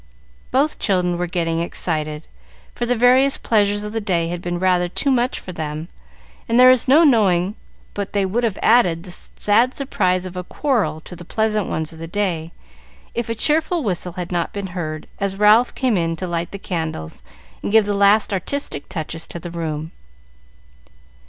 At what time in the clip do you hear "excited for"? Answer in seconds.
1.59-2.87